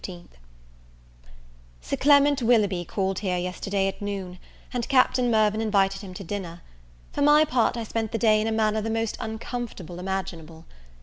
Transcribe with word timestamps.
SIR 1.81 1.97
CLEMENT 1.97 2.41
WILLOUGHBY 2.41 2.85
called 2.87 3.19
here 3.19 3.37
yesterday 3.37 3.87
at 3.87 4.01
noon, 4.01 4.39
and 4.73 4.89
Captain 4.89 5.29
Mirvan 5.29 5.61
invited 5.61 6.01
him 6.01 6.15
to 6.15 6.23
dinner. 6.23 6.61
For 7.11 7.21
my 7.21 7.45
part 7.45 7.77
I 7.77 7.83
spent 7.83 8.11
the 8.11 8.17
day 8.17 8.41
in 8.41 8.47
a 8.47 8.51
manner 8.51 8.81
the 8.81 8.89
most 8.89 9.15
uncomfortable 9.19 9.99
imaginable. 9.99 10.65